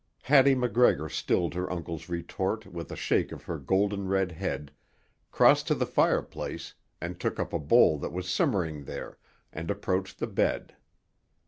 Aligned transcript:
Hattie 0.23 0.55
MacGregor 0.55 1.09
stilled 1.09 1.53
her 1.53 1.71
uncle's 1.71 2.09
retort 2.09 2.65
with 2.65 2.91
a 2.91 2.95
shake 2.95 3.31
of 3.31 3.43
her 3.43 3.59
golden 3.59 4.07
red 4.07 4.31
head, 4.31 4.71
crossed 5.31 5.67
to 5.67 5.75
the 5.75 5.85
fireplace 5.85 6.73
and 6.99 7.19
took 7.19 7.39
up 7.39 7.53
a 7.53 7.59
bowl 7.59 7.99
that 7.99 8.11
was 8.11 8.27
simmering 8.27 8.85
there, 8.85 9.19
and 9.53 9.69
approached 9.69 10.17
the 10.17 10.25
bed. 10.25 10.75